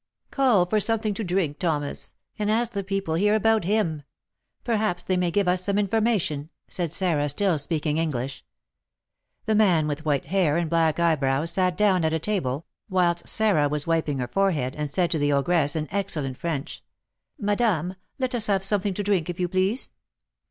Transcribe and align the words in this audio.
"Call 0.31 0.65
for 0.65 0.79
something 0.79 1.13
to 1.13 1.23
drink, 1.23 1.59
Thomas, 1.59 2.15
and 2.39 2.49
ask 2.49 2.73
the 2.73 2.83
people 2.83 3.13
here 3.13 3.35
about 3.35 3.65
him; 3.65 4.01
perhaps 4.63 5.03
they 5.03 5.15
may 5.15 5.29
give 5.29 5.47
us 5.47 5.63
some 5.63 5.77
information," 5.77 6.49
said 6.67 6.91
Sarah, 6.91 7.29
still 7.29 7.59
speaking 7.59 7.99
English. 7.99 8.43
The 9.45 9.53
man 9.53 9.85
with 9.85 10.03
white 10.03 10.25
hair 10.25 10.57
and 10.57 10.71
black 10.71 10.99
eyebrows 10.99 11.51
sat 11.51 11.77
down 11.77 12.03
at 12.03 12.13
a 12.13 12.17
table, 12.17 12.65
whilst 12.89 13.27
Sarah 13.27 13.69
was 13.69 13.85
wiping 13.85 14.17
her 14.17 14.27
forehead, 14.27 14.75
and 14.75 14.89
said 14.89 15.11
to 15.11 15.19
the 15.19 15.31
ogress, 15.31 15.75
in 15.75 15.87
excellent 15.91 16.35
French, 16.37 16.83
"Madame, 17.39 17.93
let 18.17 18.33
us 18.33 18.47
have 18.47 18.63
something 18.63 18.95
to 18.95 19.03
drink, 19.03 19.29
if 19.29 19.39
you 19.39 19.47
please." 19.47 19.91